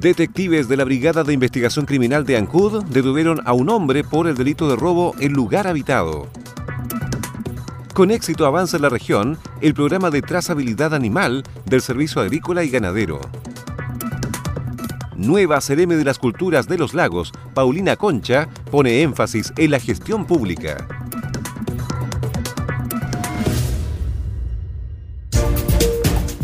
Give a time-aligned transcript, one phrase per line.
[0.00, 4.34] Detectives de la Brigada de Investigación Criminal de Ancud detuvieron a un hombre por el
[4.34, 6.26] delito de robo en lugar habitado.
[7.92, 12.70] Con éxito avanza en la región el programa de trazabilidad animal del Servicio Agrícola y
[12.70, 13.20] Ganadero.
[15.16, 20.24] Nueva Cereme de las Culturas de los Lagos, Paulina Concha, pone énfasis en la gestión
[20.24, 20.88] pública.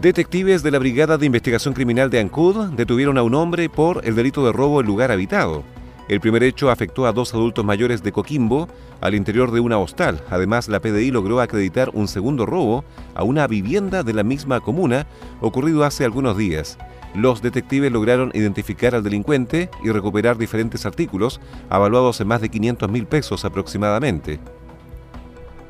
[0.00, 4.14] Detectives de la Brigada de Investigación Criminal de Ancud detuvieron a un hombre por el
[4.14, 5.64] delito de robo en lugar habitado.
[6.08, 8.68] El primer hecho afectó a dos adultos mayores de Coquimbo
[9.00, 10.22] al interior de una hostal.
[10.30, 15.06] Además, la PDI logró acreditar un segundo robo a una vivienda de la misma comuna
[15.40, 16.78] ocurrido hace algunos días.
[17.14, 21.40] Los detectives lograron identificar al delincuente y recuperar diferentes artículos,
[21.70, 24.38] avaluados en más de 500 mil pesos aproximadamente.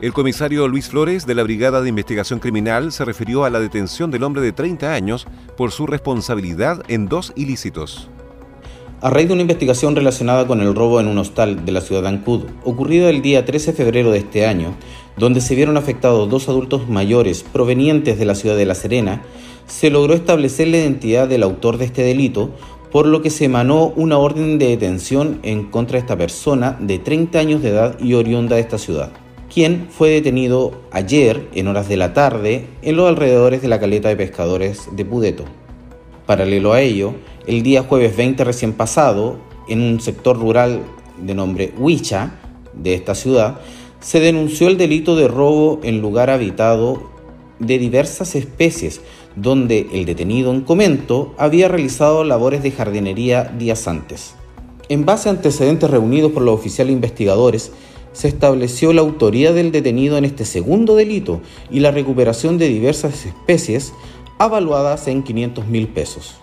[0.02, 4.10] El comisario Luis Flores de la Brigada de Investigación Criminal se refirió a la detención
[4.10, 5.26] del hombre de 30 años
[5.56, 8.10] por su responsabilidad en dos ilícitos.
[9.02, 12.00] A raíz de una investigación relacionada con el robo en un hostal de la ciudad
[12.00, 14.74] de Ancud, ocurrido el día 13 de febrero de este año,
[15.18, 19.22] donde se vieron afectados dos adultos mayores provenientes de la ciudad de La Serena,
[19.66, 22.52] se logró establecer la identidad del autor de este delito,
[22.90, 26.98] por lo que se emanó una orden de detención en contra de esta persona de
[26.98, 29.12] 30 años de edad y oriunda de esta ciudad,
[29.52, 34.08] quien fue detenido ayer en horas de la tarde en los alrededores de la caleta
[34.08, 35.44] de pescadores de Pudeto.
[36.24, 37.14] Paralelo a ello,
[37.46, 40.82] el día jueves 20 recién pasado, en un sector rural
[41.20, 42.38] de nombre Huicha
[42.72, 43.60] de esta ciudad,
[44.00, 47.10] se denunció el delito de robo en lugar habitado
[47.58, 49.00] de diversas especies,
[49.34, 54.34] donde el detenido en comento había realizado labores de jardinería días antes.
[54.88, 57.72] En base a antecedentes reunidos por los oficiales investigadores,
[58.12, 61.40] se estableció la autoría del detenido en este segundo delito
[61.70, 63.92] y la recuperación de diversas especies
[64.38, 66.36] avaluadas en 500 mil pesos.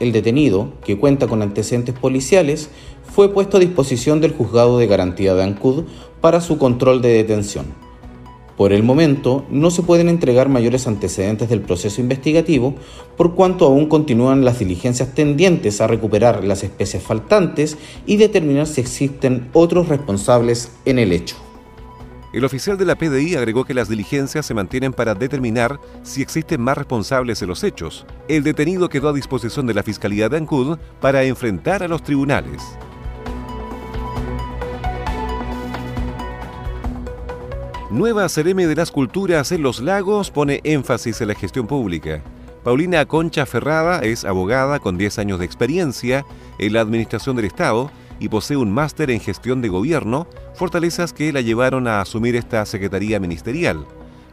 [0.00, 2.70] El detenido, que cuenta con antecedentes policiales,
[3.02, 5.84] fue puesto a disposición del juzgado de garantía de Ancud
[6.20, 7.66] para su control de detención.
[8.56, 12.74] Por el momento, no se pueden entregar mayores antecedentes del proceso investigativo,
[13.16, 18.80] por cuanto aún continúan las diligencias tendientes a recuperar las especies faltantes y determinar si
[18.80, 21.36] existen otros responsables en el hecho.
[22.30, 26.60] El oficial de la PDI agregó que las diligencias se mantienen para determinar si existen
[26.60, 28.04] más responsables de los hechos.
[28.28, 32.62] El detenido quedó a disposición de la Fiscalía de Ancud para enfrentar a los tribunales.
[37.90, 42.22] Nueva Cereme de las Culturas en los Lagos pone énfasis en la gestión pública.
[42.62, 46.26] Paulina Concha Ferrada es abogada con 10 años de experiencia
[46.58, 47.90] en la administración del Estado
[48.20, 52.64] y posee un máster en gestión de gobierno, fortalezas que la llevaron a asumir esta
[52.66, 53.86] secretaría ministerial.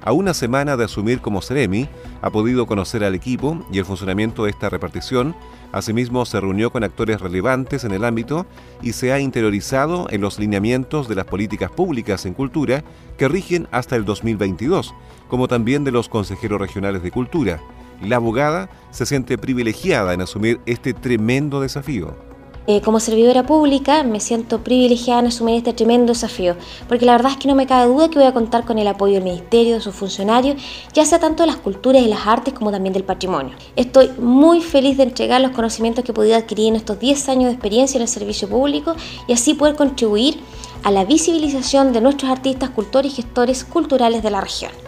[0.06, 1.90] A una semana de asumir como Ceremi,
[2.22, 5.36] ha podido conocer al equipo y el funcionamiento de esta repartición.
[5.72, 8.46] Asimismo, se reunió con actores relevantes en el ámbito
[8.84, 12.84] y se ha interiorizado en los lineamientos de las políticas públicas en cultura
[13.18, 14.94] que rigen hasta el 2022,
[15.28, 17.60] como también de los consejeros regionales de cultura.
[18.04, 22.25] La abogada se siente privilegiada en asumir este tremendo desafío.
[22.68, 26.56] Eh, como servidora pública me siento privilegiada en asumir este tremendo desafío,
[26.88, 28.88] porque la verdad es que no me cabe duda que voy a contar con el
[28.88, 30.56] apoyo del Ministerio, de sus funcionarios,
[30.92, 33.56] ya sea tanto de las culturas y las artes como también del patrimonio.
[33.76, 37.46] Estoy muy feliz de entregar los conocimientos que he podido adquirir en estos 10 años
[37.46, 38.96] de experiencia en el servicio público
[39.28, 40.40] y así poder contribuir
[40.82, 44.85] a la visibilización de nuestros artistas, cultores y gestores culturales de la región.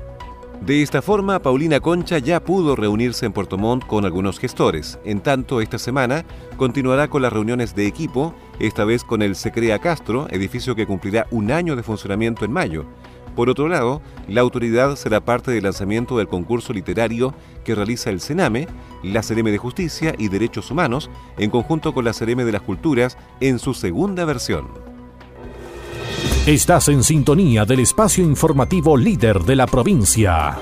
[0.62, 5.00] De esta forma, Paulina Concha ya pudo reunirse en Puerto Montt con algunos gestores.
[5.06, 6.26] En tanto, esta semana
[6.58, 11.28] continuará con las reuniones de equipo, esta vez con el Secrea Castro, edificio que cumplirá
[11.32, 12.86] un año de funcionamiento en mayo.
[13.36, 18.20] Por otro lado, la autoridad será parte del lanzamiento del concurso literario que realiza el
[18.20, 18.68] Sename,
[19.04, 23.16] la CRM de Justicia y Derechos Humanos, en conjunto con la CRM de las Culturas,
[23.40, 24.87] en su segunda versión.
[26.48, 30.58] Estás en sintonía del espacio informativo líder de la provincia.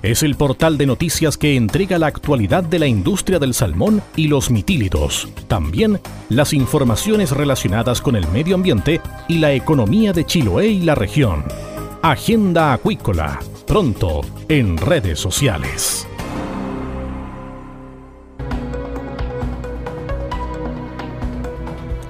[0.02, 4.26] Es el portal de noticias que entrega la actualidad de la industria del salmón y
[4.26, 5.28] los mitílidos.
[5.46, 10.96] También las informaciones relacionadas con el medio ambiente y la economía de Chiloé y la
[10.96, 11.44] región.
[12.02, 13.38] Agenda Acuícola.
[13.64, 16.08] Pronto en redes sociales.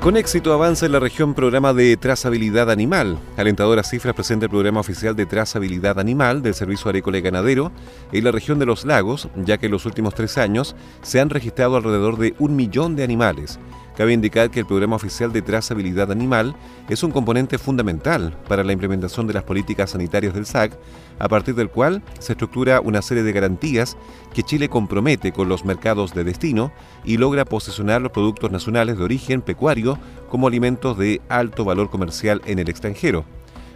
[0.02, 3.20] Con éxito avanza en la región programa de trazabilidad animal.
[3.36, 7.70] Alentadoras cifras presenta el programa oficial de trazabilidad animal del Servicio Agrícola y Ganadero
[8.10, 11.30] en la región de los lagos, ya que en los últimos tres años se han
[11.30, 13.60] registrado alrededor de un millón de animales.
[13.96, 16.56] Cabe indicar que el programa oficial de trazabilidad animal
[16.88, 20.78] es un componente fundamental para la implementación de las políticas sanitarias del SAC,
[21.18, 23.98] a partir del cual se estructura una serie de garantías
[24.32, 26.72] que Chile compromete con los mercados de destino
[27.04, 29.98] y logra posicionar los productos nacionales de origen pecuario
[30.30, 33.26] como alimentos de alto valor comercial en el extranjero.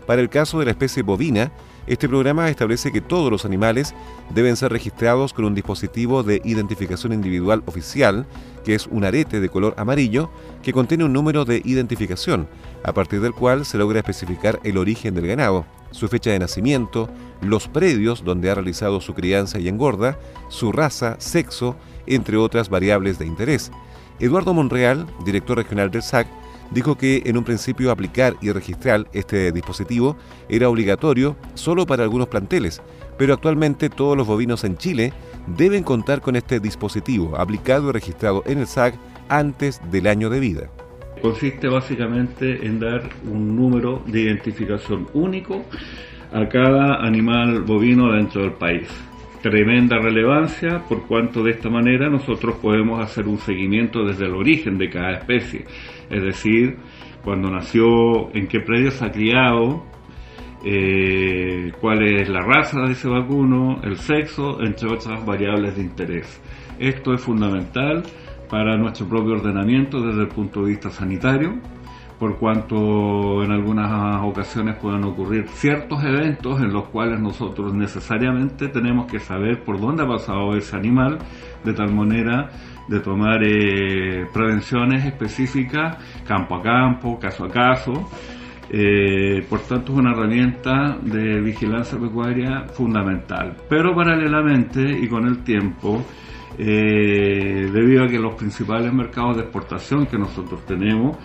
[0.07, 1.53] Para el caso de la especie bovina,
[1.87, 3.95] este programa establece que todos los animales
[4.35, 8.27] deben ser registrados con un dispositivo de identificación individual oficial,
[8.65, 10.31] que es un arete de color amarillo
[10.63, 12.49] que contiene un número de identificación,
[12.83, 17.09] a partir del cual se logra especificar el origen del ganado, su fecha de nacimiento,
[17.41, 20.19] los predios donde ha realizado su crianza y engorda,
[20.49, 23.71] su raza, sexo, entre otras variables de interés.
[24.19, 26.27] Eduardo Monreal, director regional del SAC,
[26.71, 30.17] dijo que en un principio aplicar y registrar este dispositivo
[30.49, 32.83] era obligatorio solo para algunos planteles,
[33.19, 35.13] pero actualmente todos los bovinos en Chile
[35.47, 38.95] deben contar con este dispositivo aplicado y registrado en el SAC
[39.29, 40.71] antes del año de vida.
[41.23, 45.65] Consiste básicamente en dar un número de identificación único
[46.33, 48.89] a cada animal bovino dentro del país
[49.49, 54.77] tremenda relevancia por cuanto de esta manera nosotros podemos hacer un seguimiento desde el origen
[54.77, 55.65] de cada especie,
[56.11, 56.77] es decir,
[57.23, 59.85] cuando nació, en qué predio se ha criado,
[60.65, 66.43] eh, cuál es la raza de ese vacuno, el sexo, entre otras variables de interés.
[66.81, 68.03] Esto es fundamental
[68.51, 71.55] para nuestro propio ordenamiento desde el punto de vista sanitario
[72.19, 79.11] por cuanto en algunas ocasiones pueden ocurrir ciertos eventos en los cuales nosotros necesariamente tenemos
[79.11, 81.19] que saber por dónde ha pasado ese animal,
[81.65, 82.51] de tal manera
[82.89, 88.09] de tomar eh, prevenciones específicas campo a campo, caso a caso.
[88.69, 93.57] Eh, por tanto, es una herramienta de vigilancia pecuaria fundamental.
[93.69, 96.05] Pero paralelamente y con el tiempo,
[96.59, 101.17] eh, debido a que los principales mercados de exportación que nosotros tenemos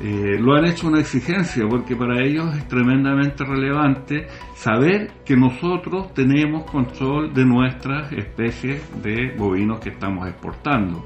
[0.00, 6.14] eh, lo han hecho una exigencia porque para ellos es tremendamente relevante saber que nosotros
[6.14, 11.04] tenemos control de nuestras especies de bovinos que estamos exportando.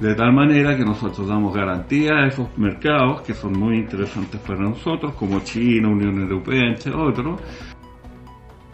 [0.00, 4.60] De tal manera que nosotros damos garantía a esos mercados que son muy interesantes para
[4.60, 7.38] nosotros, como China, Unión Europea, entre otros,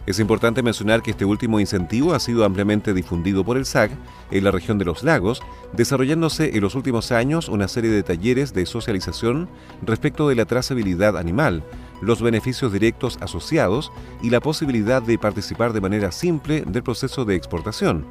[0.09, 3.91] es importante mencionar que este último incentivo ha sido ampliamente difundido por el SAC
[4.31, 5.39] en la región de los lagos,
[5.73, 9.47] desarrollándose en los últimos años una serie de talleres de socialización
[9.83, 11.63] respecto de la trazabilidad animal,
[12.01, 13.91] los beneficios directos asociados
[14.23, 18.07] y la posibilidad de participar de manera simple del proceso de exportación.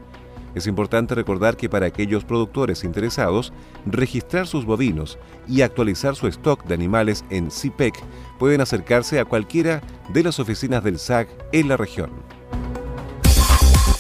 [0.59, 3.53] Es importante recordar que para aquellos productores interesados,
[3.87, 8.03] registrar sus bovinos y actualizar su stock de animales en CIPEC e
[8.41, 12.11] pueden acercarse a cualquiera de las oficinas del SAC en la región.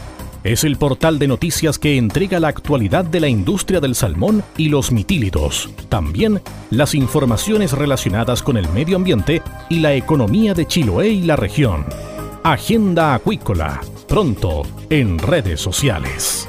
[0.45, 4.69] es el portal de noticias que entrega la actualidad de la industria del salmón y
[4.69, 5.71] los mitílidos.
[5.89, 6.41] También
[6.71, 11.87] las informaciones relacionadas con el medio ambiente y la economía de Chiloé y la región.
[12.43, 16.49] Agenda Acuícola, pronto en redes sociales.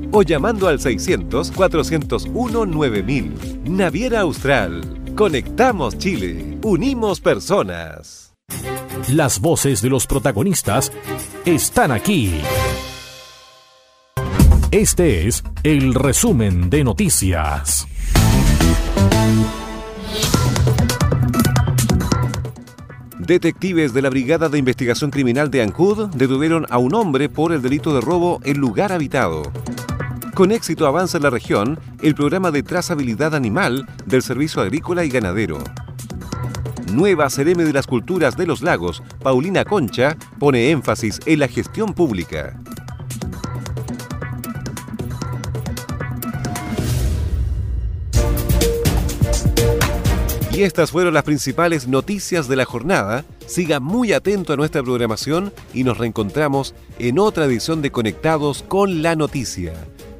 [0.11, 3.69] o llamando al 600-401-9000.
[3.69, 4.81] Naviera Austral.
[5.15, 6.57] Conectamos Chile.
[6.63, 8.33] Unimos personas.
[9.09, 10.91] Las voces de los protagonistas
[11.45, 12.33] están aquí.
[14.71, 17.87] Este es el resumen de noticias.
[23.19, 27.61] Detectives de la Brigada de Investigación Criminal de Ancud detuvieron a un hombre por el
[27.61, 29.43] delito de robo en lugar habitado.
[30.35, 35.09] Con éxito avanza en la región el programa de trazabilidad animal del Servicio Agrícola y
[35.09, 35.59] Ganadero.
[36.93, 41.93] Nueva Cereme de las Culturas de los Lagos, Paulina Concha, pone énfasis en la gestión
[41.93, 42.57] pública.
[50.53, 53.25] Y estas fueron las principales noticias de la jornada.
[53.47, 59.01] Siga muy atento a nuestra programación y nos reencontramos en otra edición de Conectados con
[59.01, 59.73] la Noticia.